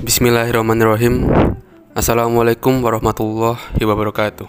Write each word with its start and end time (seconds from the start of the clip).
Bismillahirrahmanirrahim. 0.00 1.28
Assalamualaikum 1.92 2.80
warahmatullahi 2.80 3.84
wabarakatuh. 3.84 4.48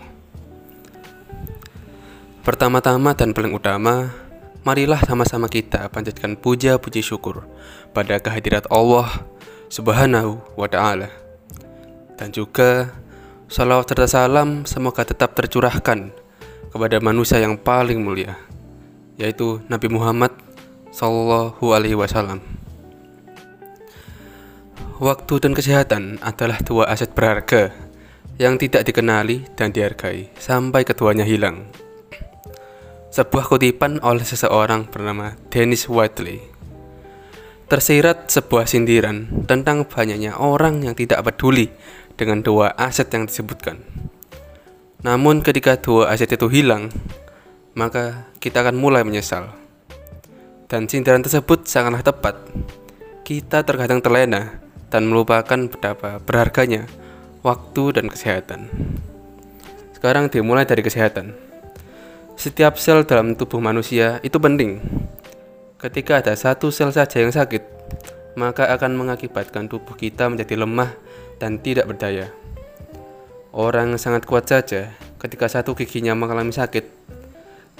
Pertama-tama 2.47 3.11
dan 3.11 3.35
paling 3.35 3.51
utama 3.51 4.15
Marilah 4.63 5.03
sama-sama 5.03 5.51
kita 5.51 5.91
panjatkan 5.91 6.39
puja 6.39 6.79
puji 6.79 7.03
syukur 7.03 7.43
Pada 7.91 8.23
kehadirat 8.23 8.63
Allah 8.71 9.27
subhanahu 9.67 10.39
wa 10.55 10.71
ta'ala. 10.71 11.11
Dan 12.15 12.31
juga 12.31 12.95
Salawat 13.51 13.91
serta 13.91 14.07
salam 14.07 14.63
semoga 14.63 15.03
tetap 15.03 15.35
tercurahkan 15.35 16.15
Kepada 16.71 17.03
manusia 17.03 17.43
yang 17.43 17.59
paling 17.59 17.99
mulia 17.99 18.39
Yaitu 19.19 19.59
Nabi 19.67 19.91
Muhammad 19.91 20.31
Sallallahu 20.95 21.75
alaihi 21.75 21.99
wasallam 21.99 22.39
Waktu 25.01 25.41
dan 25.41 25.57
kesehatan 25.57 26.21
adalah 26.21 26.61
dua 26.61 26.85
aset 26.85 27.17
berharga 27.17 27.73
yang 28.37 28.61
tidak 28.61 28.85
dikenali 28.85 29.49
dan 29.57 29.73
dihargai 29.73 30.29
sampai 30.37 30.85
keduanya 30.85 31.25
hilang. 31.25 31.65
Sebuah 33.09 33.49
kutipan 33.49 33.97
oleh 34.05 34.21
seseorang 34.21 34.85
bernama 34.93 35.33
Dennis 35.49 35.89
Whiteley 35.89 36.37
tersirat 37.65 38.29
sebuah 38.29 38.69
sindiran 38.69 39.25
tentang 39.49 39.89
banyaknya 39.89 40.37
orang 40.37 40.85
yang 40.85 40.93
tidak 40.93 41.25
peduli 41.25 41.73
dengan 42.13 42.45
dua 42.45 42.77
aset 42.77 43.09
yang 43.09 43.25
disebutkan. 43.25 43.81
Namun 45.01 45.41
ketika 45.41 45.81
dua 45.81 46.13
aset 46.13 46.29
itu 46.29 46.45
hilang, 46.45 46.93
maka 47.73 48.29
kita 48.37 48.61
akan 48.61 48.77
mulai 48.77 49.01
menyesal. 49.01 49.49
Dan 50.69 50.85
sindiran 50.85 51.25
tersebut 51.25 51.65
sangatlah 51.65 52.05
tepat. 52.05 52.37
Kita 53.25 53.65
terkadang 53.65 53.97
terlena 54.03 54.61
dan 54.91 55.07
melupakan 55.07 55.71
betapa 55.71 56.19
berharganya 56.21 56.85
waktu 57.41 57.95
dan 57.95 58.05
kesehatan. 58.11 58.67
Sekarang 59.95 60.27
dimulai 60.27 60.67
dari 60.67 60.83
kesehatan. 60.83 61.33
Setiap 62.35 62.75
sel 62.75 63.07
dalam 63.07 63.33
tubuh 63.33 63.63
manusia 63.63 64.19
itu 64.21 64.37
penting. 64.37 64.83
Ketika 65.79 66.21
ada 66.21 66.33
satu 66.37 66.69
sel 66.69 66.93
saja 66.93 67.23
yang 67.23 67.33
sakit, 67.33 67.63
maka 68.37 68.69
akan 68.69 68.97
mengakibatkan 68.97 69.65
tubuh 69.65 69.97
kita 69.97 70.29
menjadi 70.29 70.59
lemah 70.59 70.93
dan 71.41 71.57
tidak 71.57 71.89
berdaya. 71.89 72.29
Orang 73.51 73.97
sangat 73.97 74.23
kuat 74.29 74.47
saja, 74.47 74.93
ketika 75.19 75.49
satu 75.49 75.75
giginya 75.75 76.15
mengalami 76.15 76.53
sakit, 76.53 76.85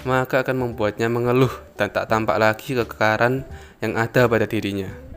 maka 0.02 0.42
akan 0.42 0.68
membuatnya 0.68 1.06
mengeluh 1.06 1.52
dan 1.78 1.88
tak 1.94 2.10
tampak 2.10 2.36
lagi 2.36 2.74
kekekaran 2.74 3.46
yang 3.78 3.94
ada 3.94 4.26
pada 4.26 4.44
dirinya. 4.46 5.11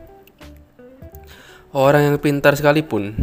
Orang 1.74 2.06
yang 2.06 2.16
pintar 2.22 2.54
sekalipun, 2.54 3.18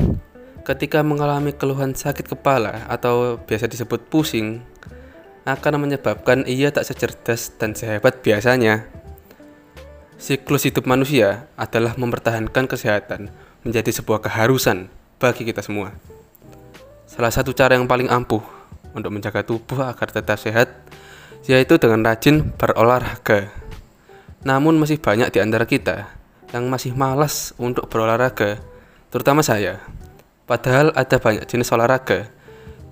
ketika 0.68 1.00
mengalami 1.00 1.56
keluhan 1.56 1.96
sakit 1.96 2.28
kepala 2.28 2.84
atau 2.92 3.40
biasa 3.40 3.72
disebut 3.72 4.12
pusing, 4.12 4.60
akan 5.48 5.80
menyebabkan 5.80 6.44
ia 6.44 6.68
tak 6.68 6.84
secerdas 6.84 7.56
dan 7.56 7.72
sehebat 7.72 8.20
biasanya. 8.20 8.84
Siklus 10.20 10.68
hidup 10.68 10.84
manusia 10.88 11.48
adalah 11.56 11.96
mempertahankan 11.96 12.68
kesehatan 12.68 13.32
menjadi 13.64 13.92
sebuah 13.96 14.20
keharusan 14.24 14.92
bagi 15.20 15.48
kita 15.48 15.64
semua. 15.64 15.96
Salah 17.08 17.32
satu 17.32 17.56
cara 17.56 17.80
yang 17.80 17.88
paling 17.88 18.12
ampuh 18.12 18.44
untuk 18.92 19.12
menjaga 19.12 19.44
tubuh 19.44 19.88
agar 19.88 20.12
tetap 20.12 20.36
sehat 20.36 20.68
yaitu 21.48 21.80
dengan 21.80 22.04
rajin 22.08 22.56
berolahraga. 22.56 23.52
Namun 24.44 24.80
masih 24.80 25.00
banyak 25.00 25.32
di 25.32 25.40
antara 25.44 25.64
kita 25.64 26.23
yang 26.54 26.70
masih 26.70 26.94
malas 26.94 27.52
untuk 27.58 27.90
berolahraga, 27.90 28.62
terutama 29.10 29.42
saya. 29.42 29.82
Padahal 30.46 30.94
ada 30.94 31.18
banyak 31.18 31.50
jenis 31.50 31.74
olahraga 31.74 32.30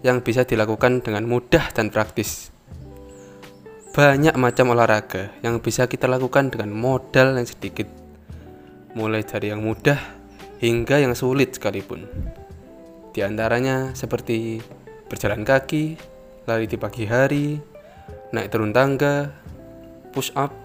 yang 0.02 0.26
bisa 0.26 0.42
dilakukan 0.42 1.06
dengan 1.06 1.30
mudah 1.30 1.70
dan 1.72 1.94
praktis. 1.94 2.50
Banyak 3.94 4.34
macam 4.42 4.74
olahraga 4.74 5.30
yang 5.46 5.62
bisa 5.62 5.86
kita 5.86 6.10
lakukan 6.10 6.50
dengan 6.50 6.74
modal 6.74 7.38
yang 7.38 7.46
sedikit, 7.46 7.86
mulai 8.98 9.22
dari 9.22 9.54
yang 9.54 9.62
mudah 9.62 10.00
hingga 10.58 10.98
yang 10.98 11.14
sulit 11.14 11.54
sekalipun. 11.54 12.10
Di 13.12 13.22
antaranya 13.22 13.94
seperti 13.94 14.64
berjalan 15.12 15.44
kaki, 15.44 16.00
lari 16.48 16.66
di 16.66 16.80
pagi 16.80 17.04
hari, 17.04 17.60
naik 18.32 18.48
turun 18.50 18.72
tangga, 18.72 19.28
push 20.16 20.32
up, 20.40 20.56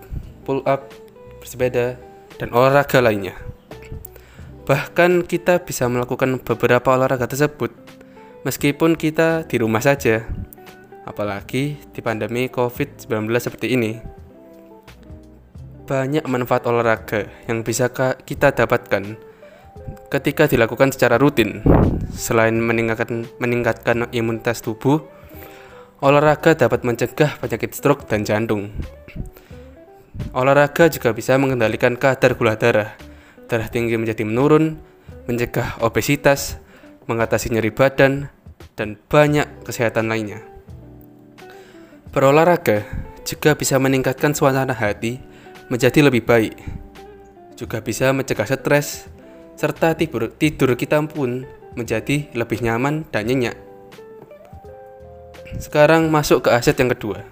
pull 0.47 0.63
up, 0.63 0.87
bersepeda, 1.43 1.99
dan 2.37 2.53
olahraga 2.53 3.01
lainnya. 3.01 3.37
Bahkan 4.67 5.31
kita 5.31 5.63
bisa 5.63 5.87
melakukan 5.87 6.43
beberapa 6.43 6.95
olahraga 6.99 7.31
tersebut 7.31 7.71
meskipun 8.43 8.99
kita 8.99 9.47
di 9.47 9.57
rumah 9.63 9.83
saja. 9.83 10.27
Apalagi 11.07 11.79
di 11.95 12.01
pandemi 12.03 12.51
COVID-19 12.51 13.31
seperti 13.39 13.79
ini. 13.79 13.95
Banyak 15.87 16.27
manfaat 16.27 16.67
olahraga 16.67 17.31
yang 17.47 17.63
bisa 17.63 17.87
kita 18.27 18.51
dapatkan 18.51 19.15
ketika 20.11 20.51
dilakukan 20.51 20.91
secara 20.91 21.15
rutin. 21.15 21.63
Selain 22.11 22.59
meningkatkan, 22.59 23.31
meningkatkan 23.39 24.11
imunitas 24.11 24.67
tubuh, 24.67 25.07
olahraga 26.03 26.59
dapat 26.59 26.83
mencegah 26.83 27.39
penyakit 27.39 27.71
stroke 27.71 28.11
dan 28.11 28.27
jantung. 28.27 28.75
Olahraga 30.37 30.93
juga 30.93 31.17
bisa 31.17 31.37
mengendalikan 31.41 31.97
kadar 31.97 32.37
gula 32.37 32.57
darah. 32.57 32.93
Darah 33.47 33.69
tinggi 33.71 33.97
menjadi 33.97 34.27
menurun, 34.27 34.77
mencegah 35.25 35.81
obesitas, 35.81 36.61
mengatasi 37.09 37.55
nyeri 37.55 37.71
badan, 37.71 38.29
dan 38.77 39.01
banyak 39.09 39.49
kesehatan 39.65 40.13
lainnya. 40.13 40.45
Berolahraga 42.13 42.85
juga 43.27 43.57
bisa 43.57 43.77
meningkatkan 43.77 44.33
suasana 44.33 44.73
hati 44.73 45.21
menjadi 45.69 46.07
lebih 46.07 46.25
baik. 46.25 46.55
Juga 47.57 47.81
bisa 47.81 48.13
mencegah 48.13 48.47
stres, 48.47 49.09
serta 49.57 49.97
tidur, 49.97 50.29
tidur 50.37 50.77
kita 50.77 51.01
pun 51.09 51.49
menjadi 51.77 52.29
lebih 52.33 52.61
nyaman 52.65 53.09
dan 53.13 53.29
nyenyak. 53.29 53.57
Sekarang 55.57 56.13
masuk 56.13 56.47
ke 56.47 56.51
aset 56.53 56.77
yang 56.77 56.93
kedua, 56.93 57.25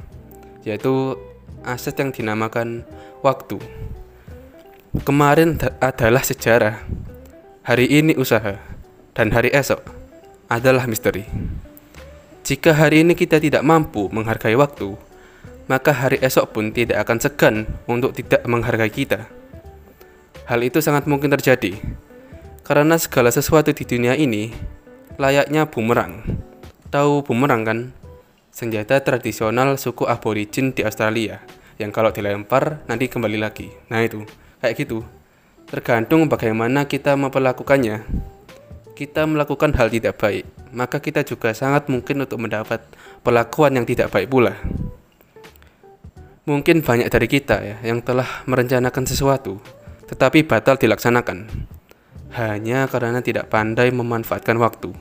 yaitu 0.64 1.16
aset 1.64 1.96
yang 1.98 2.12
dinamakan 2.12 2.84
waktu. 3.24 3.58
Kemarin 5.02 5.58
adalah 5.82 6.22
sejarah, 6.22 6.86
hari 7.66 7.90
ini 7.90 8.14
usaha, 8.14 8.60
dan 9.16 9.34
hari 9.34 9.50
esok 9.50 9.82
adalah 10.46 10.86
misteri. 10.86 11.26
Jika 12.44 12.76
hari 12.76 13.02
ini 13.02 13.16
kita 13.16 13.40
tidak 13.40 13.64
mampu 13.64 14.06
menghargai 14.12 14.54
waktu, 14.54 14.94
maka 15.66 15.96
hari 15.96 16.20
esok 16.20 16.52
pun 16.52 16.70
tidak 16.70 17.02
akan 17.08 17.18
segan 17.18 17.56
untuk 17.88 18.12
tidak 18.12 18.44
menghargai 18.44 18.92
kita. 18.92 19.26
Hal 20.44 20.60
itu 20.60 20.84
sangat 20.84 21.08
mungkin 21.08 21.32
terjadi 21.32 21.80
karena 22.64 23.00
segala 23.00 23.32
sesuatu 23.32 23.72
di 23.72 23.84
dunia 23.88 24.12
ini 24.12 24.52
layaknya 25.16 25.64
bumerang. 25.68 26.20
Tahu 26.92 27.24
bumerang 27.24 27.64
kan? 27.64 27.78
Senjata 28.54 29.02
tradisional 29.02 29.74
suku 29.74 30.06
aborigin 30.06 30.70
di 30.70 30.86
Australia 30.86 31.42
yang 31.74 31.90
kalau 31.90 32.14
dilempar 32.14 32.86
nanti 32.86 33.10
kembali 33.10 33.34
lagi. 33.42 33.74
Nah 33.90 33.98
itu, 34.06 34.22
kayak 34.62 34.78
gitu. 34.78 35.02
Tergantung 35.66 36.30
bagaimana 36.30 36.86
kita 36.86 37.18
memperlakukannya. 37.18 38.06
Kita 38.94 39.26
melakukan 39.26 39.74
hal 39.74 39.90
tidak 39.90 40.22
baik, 40.22 40.46
maka 40.70 41.02
kita 41.02 41.26
juga 41.26 41.50
sangat 41.50 41.90
mungkin 41.90 42.22
untuk 42.22 42.38
mendapat 42.38 42.78
perlakuan 43.26 43.74
yang 43.74 43.82
tidak 43.82 44.14
baik 44.14 44.30
pula. 44.30 44.54
Mungkin 46.46 46.86
banyak 46.86 47.10
dari 47.10 47.26
kita 47.26 47.58
ya 47.58 47.76
yang 47.82 48.06
telah 48.06 48.46
merencanakan 48.46 49.02
sesuatu, 49.02 49.58
tetapi 50.06 50.46
batal 50.46 50.78
dilaksanakan 50.78 51.50
hanya 52.38 52.86
karena 52.86 53.18
tidak 53.18 53.50
pandai 53.50 53.90
memanfaatkan 53.90 54.54
waktu. 54.62 54.94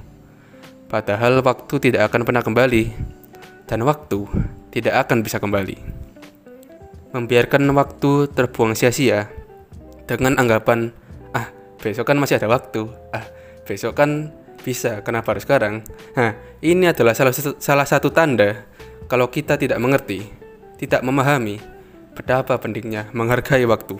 Padahal 0.90 1.46
waktu 1.46 1.76
tidak 1.78 2.10
akan 2.10 2.26
pernah 2.26 2.42
kembali 2.42 3.13
dan 3.68 3.84
waktu 3.88 4.26
tidak 4.74 5.08
akan 5.08 5.22
bisa 5.22 5.38
kembali. 5.38 5.78
Membiarkan 7.14 7.70
waktu 7.78 8.32
terbuang 8.34 8.74
sia-sia 8.74 9.30
dengan 10.10 10.36
anggapan, 10.42 10.90
ah 11.38 11.48
besok 11.78 12.10
kan 12.10 12.18
masih 12.18 12.42
ada 12.42 12.50
waktu, 12.50 12.90
ah 13.14 13.26
besok 13.64 13.94
kan 13.94 14.34
bisa, 14.64 15.04
kenapa 15.04 15.36
harus 15.36 15.46
sekarang? 15.46 15.84
Nah, 16.16 16.34
ini 16.64 16.90
adalah 16.90 17.14
salah 17.14 17.36
salah 17.60 17.88
satu 17.88 18.10
tanda 18.10 18.66
kalau 19.12 19.30
kita 19.30 19.60
tidak 19.60 19.78
mengerti, 19.78 20.26
tidak 20.80 21.04
memahami 21.06 21.60
betapa 22.18 22.58
pentingnya 22.58 23.12
menghargai 23.12 23.68
waktu. 23.68 24.00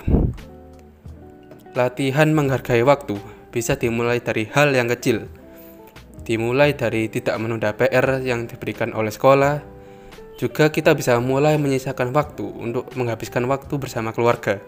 Latihan 1.74 2.30
menghargai 2.34 2.82
waktu 2.86 3.18
bisa 3.54 3.78
dimulai 3.78 4.22
dari 4.22 4.50
hal 4.50 4.74
yang 4.74 4.90
kecil, 4.90 5.30
Dimulai 6.24 6.72
dari 6.72 7.12
tidak 7.12 7.36
menunda 7.36 7.76
PR 7.76 8.24
yang 8.24 8.48
diberikan 8.48 8.96
oleh 8.96 9.12
sekolah, 9.12 9.60
juga 10.40 10.72
kita 10.72 10.96
bisa 10.96 11.20
mulai 11.20 11.60
menyisakan 11.60 12.16
waktu 12.16 12.48
untuk 12.48 12.88
menghabiskan 12.96 13.44
waktu 13.46 13.74
bersama 13.76 14.16
keluarga. 14.16 14.64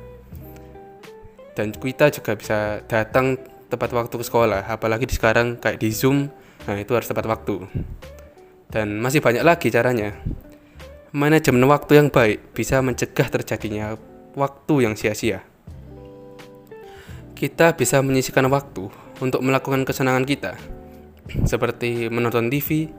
Dan 1.56 1.72
kita 1.72 2.12
juga 2.12 2.36
bisa 2.36 2.84
datang 2.86 3.40
tepat 3.72 3.96
waktu 3.96 4.16
ke 4.20 4.26
sekolah, 4.28 4.68
apalagi 4.68 5.08
di 5.08 5.16
sekarang 5.16 5.56
kayak 5.56 5.80
di 5.80 5.90
Zoom, 5.96 6.28
nah 6.68 6.76
itu 6.76 6.92
harus 6.92 7.08
tepat 7.08 7.26
waktu. 7.26 7.64
Dan 8.68 9.00
masih 9.00 9.24
banyak 9.24 9.42
lagi 9.42 9.72
caranya. 9.72 10.12
Manajemen 11.16 11.64
waktu 11.72 12.04
yang 12.04 12.12
baik 12.12 12.52
bisa 12.52 12.84
mencegah 12.84 13.32
terjadinya 13.32 13.96
waktu 14.36 14.84
yang 14.84 15.00
sia-sia. 15.00 15.48
Kita 17.32 17.72
bisa 17.76 18.04
menyisikan 18.04 18.52
waktu 18.52 18.92
untuk 19.24 19.40
melakukan 19.40 19.88
kesenangan 19.88 20.28
kita, 20.28 20.60
seperti 21.46 22.08
menonton 22.08 22.48
TV, 22.54 22.90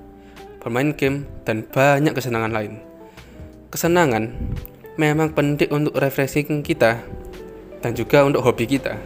bermain 0.58 0.94
game, 0.94 1.26
dan 1.46 1.62
banyak 1.67 2.12
kesenangan 2.12 2.52
lain. 2.52 2.82
Kesenangan 3.70 4.34
memang 4.99 5.31
penting 5.37 5.70
untuk 5.70 5.94
refreshing 5.94 6.64
kita 6.64 7.05
dan 7.84 7.93
juga 7.94 8.25
untuk 8.26 8.43
hobi 8.43 8.67
kita. 8.67 8.96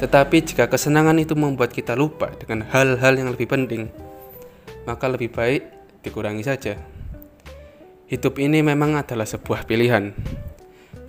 Tetapi 0.00 0.36
jika 0.40 0.64
kesenangan 0.68 1.16
itu 1.20 1.36
membuat 1.36 1.72
kita 1.72 1.92
lupa 1.92 2.32
dengan 2.36 2.64
hal-hal 2.68 3.20
yang 3.20 3.28
lebih 3.32 3.48
penting, 3.48 3.92
maka 4.88 5.08
lebih 5.08 5.28
baik 5.28 5.68
dikurangi 6.00 6.44
saja. 6.44 6.80
Hidup 8.08 8.40
ini 8.42 8.64
memang 8.64 8.96
adalah 8.98 9.28
sebuah 9.28 9.68
pilihan. 9.68 10.10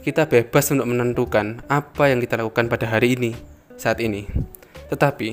Kita 0.05 0.27
bebas 0.27 0.69
untuk 0.75 0.85
menentukan 0.85 1.65
apa 1.65 2.11
yang 2.11 2.19
kita 2.21 2.41
lakukan 2.41 2.67
pada 2.67 2.89
hari 2.91 3.17
ini, 3.17 3.31
saat 3.79 3.97
ini. 4.03 4.27
Tetapi, 4.91 5.29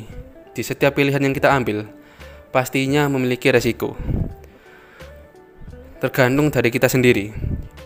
di 0.55 0.63
setiap 0.63 0.97
pilihan 0.97 1.21
yang 1.21 1.35
kita 1.35 1.51
ambil, 1.51 1.85
pastinya 2.49 3.07
memiliki 3.09 3.53
resiko. 3.53 3.95
Tergantung 5.99 6.55
dari 6.55 6.71
kita 6.71 6.87
sendiri, 6.87 7.35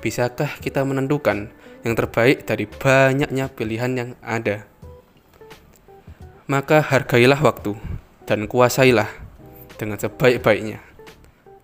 bisakah 0.05 0.61
kita 0.61 0.85
menentukan 0.85 1.49
yang 1.83 1.95
terbaik 1.99 2.45
dari 2.47 2.69
banyaknya 2.69 3.51
pilihan 3.51 3.93
yang 3.97 4.11
ada. 4.23 4.69
Maka 6.47 6.85
hargailah 6.85 7.41
waktu 7.41 7.75
dan 8.29 8.47
kuasailah 8.47 9.09
dengan 9.81 9.97
sebaik-baiknya 9.99 10.85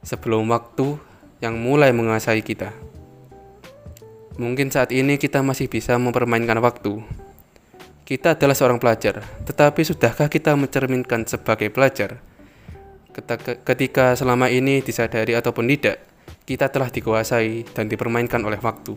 sebelum 0.03 0.49
waktu 0.49 0.99
yang 1.39 1.61
mulai 1.61 1.95
menguasai 1.95 2.43
kita. 2.43 2.75
Mungkin 4.39 4.71
saat 4.71 4.95
ini 4.95 5.19
kita 5.19 5.43
masih 5.43 5.67
bisa 5.67 5.99
mempermainkan 5.99 6.63
waktu. 6.63 7.03
Kita 8.07 8.39
adalah 8.39 8.57
seorang 8.57 8.81
pelajar, 8.81 9.21
tetapi 9.45 9.85
sudahkah 9.85 10.33
kita 10.33 10.57
mencerminkan 10.57 11.29
sebagai 11.29 11.69
pelajar? 11.69 12.25
Ketika 13.67 14.15
selama 14.15 14.47
ini 14.47 14.79
disadari 14.85 15.35
ataupun 15.35 15.67
tidak, 15.67 16.05
kita 16.47 16.71
telah 16.71 16.89
dikuasai 16.89 17.67
dan 17.75 17.91
dipermainkan 17.91 18.41
oleh 18.47 18.57
waktu. 18.63 18.95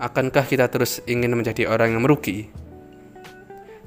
Akankah 0.00 0.48
kita 0.48 0.72
terus 0.72 1.04
ingin 1.04 1.36
menjadi 1.36 1.68
orang 1.68 1.92
yang 1.92 2.00
merugi? 2.00 2.48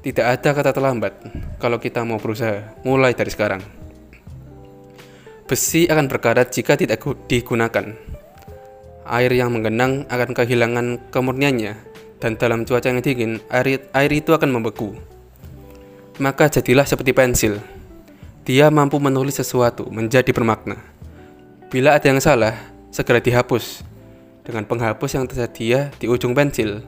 Tidak 0.04 0.22
ada 0.22 0.52
kata 0.54 0.70
terlambat 0.70 1.16
kalau 1.58 1.80
kita 1.80 2.04
mau 2.04 2.20
berusaha 2.20 2.76
mulai 2.86 3.16
dari 3.16 3.32
sekarang. 3.32 3.64
Besi 5.44 5.90
akan 5.90 6.06
berkarat 6.08 6.54
jika 6.54 6.78
tidak 6.78 7.02
digunakan. 7.26 7.96
Air 9.04 9.32
yang 9.36 9.52
menggenang 9.52 10.08
akan 10.08 10.30
kehilangan 10.32 11.12
kemurniannya 11.12 11.72
dan 12.16 12.40
dalam 12.40 12.64
cuaca 12.64 12.88
yang 12.88 13.04
dingin 13.04 13.44
air, 13.52 13.84
air 13.92 14.12
itu 14.12 14.32
akan 14.32 14.48
membeku. 14.48 14.96
Maka 16.22 16.48
jadilah 16.48 16.88
seperti 16.88 17.12
pensil. 17.12 17.60
Dia 18.44 18.68
mampu 18.68 19.00
menulis 19.00 19.40
sesuatu 19.40 19.88
menjadi 19.88 20.28
bermakna. 20.36 20.76
Bila 21.72 21.96
ada 21.96 22.04
yang 22.12 22.20
salah, 22.20 22.52
segera 22.92 23.16
dihapus 23.16 23.80
dengan 24.44 24.68
penghapus 24.68 25.16
yang 25.16 25.24
tersedia 25.24 25.88
di 25.96 26.04
ujung 26.04 26.36
pensil 26.36 26.84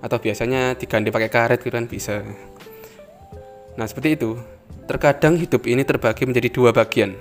atau 0.00 0.16
biasanya 0.16 0.72
diganti 0.72 1.12
pakai 1.12 1.28
karet 1.28 1.60
gitu 1.60 1.76
kan 1.76 1.84
bisa. 1.84 2.24
Nah, 3.76 3.84
seperti 3.84 4.16
itu. 4.16 4.40
Terkadang 4.88 5.36
hidup 5.36 5.68
ini 5.68 5.84
terbagi 5.84 6.24
menjadi 6.24 6.48
dua 6.48 6.72
bagian. 6.72 7.12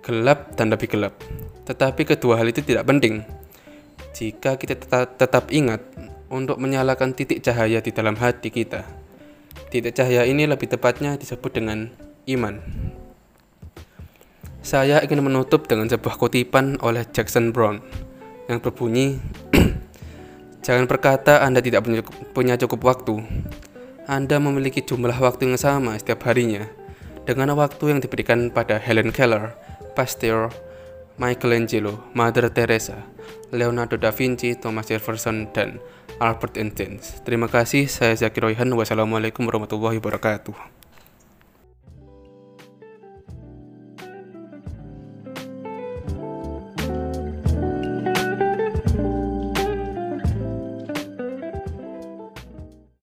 Gelap 0.00 0.56
dan 0.56 0.72
lebih 0.72 0.88
gelap. 0.88 1.12
Tetapi 1.68 2.08
kedua 2.08 2.40
hal 2.40 2.48
itu 2.48 2.64
tidak 2.64 2.88
penting. 2.88 3.20
Jika 4.16 4.56
kita 4.56 4.80
tetap, 4.80 5.20
tetap 5.20 5.52
ingat 5.52 5.84
untuk 6.32 6.56
menyalakan 6.56 7.12
titik 7.12 7.44
cahaya 7.44 7.84
di 7.84 7.92
dalam 7.92 8.16
hati 8.16 8.48
kita. 8.48 8.80
Titik 9.68 9.92
cahaya 9.92 10.24
ini 10.24 10.48
lebih 10.48 10.72
tepatnya 10.72 11.20
disebut 11.20 11.52
dengan 11.52 12.05
iman. 12.26 12.58
Saya 14.66 14.98
ingin 15.06 15.22
menutup 15.22 15.70
dengan 15.70 15.86
sebuah 15.86 16.18
kutipan 16.18 16.82
oleh 16.82 17.06
Jackson 17.14 17.54
Brown 17.54 17.78
yang 18.50 18.58
berbunyi, 18.58 19.22
Jangan 20.66 20.90
berkata 20.90 21.46
Anda 21.46 21.62
tidak 21.62 21.86
punya, 22.34 22.58
cukup 22.58 22.82
waktu. 22.82 23.22
Anda 24.10 24.42
memiliki 24.42 24.82
jumlah 24.82 25.14
waktu 25.14 25.54
yang 25.54 25.58
sama 25.62 25.94
setiap 25.94 26.26
harinya 26.26 26.66
dengan 27.22 27.54
waktu 27.54 27.94
yang 27.94 28.02
diberikan 28.02 28.50
pada 28.50 28.74
Helen 28.74 29.14
Keller, 29.14 29.54
Pasteur, 29.94 30.50
Michelangelo, 31.22 32.02
Mother 32.18 32.50
Teresa, 32.50 33.06
Leonardo 33.54 33.94
da 33.94 34.10
Vinci, 34.10 34.58
Thomas 34.58 34.90
Jefferson, 34.90 35.46
dan 35.54 35.78
Albert 36.18 36.58
Einstein. 36.58 36.98
Terima 37.22 37.46
kasih, 37.46 37.86
saya 37.86 38.18
Zakir 38.18 38.42
Royhan. 38.42 38.74
Wassalamualaikum 38.74 39.46
warahmatullahi 39.46 40.02
wabarakatuh. 40.02 40.75